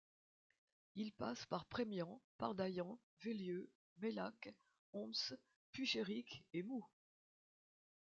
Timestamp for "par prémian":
1.45-2.19